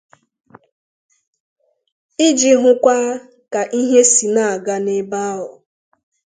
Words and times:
iji 2.27 2.51
hụkwa 2.61 2.97
ka 3.51 3.61
ihe 3.79 3.99
si 4.11 4.27
aga 4.51 4.75
n'ebe 4.85 5.19
ahụ 5.31 5.49